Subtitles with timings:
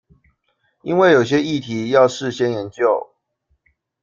[0.81, 3.13] 因為有些議題要事先研究